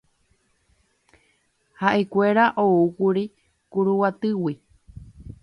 [1.81, 3.25] Ha'ekuéra oúkuri
[3.71, 4.53] Kuruguatýgui.